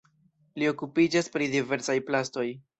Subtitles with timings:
[0.61, 2.51] Li okupiĝas pri diversaj plastoj.